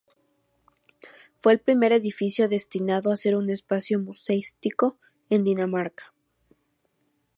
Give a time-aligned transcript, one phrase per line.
[1.37, 4.97] Fue el primer edificio destinado a ser un espacio museístico
[5.29, 6.11] en Dinamarca.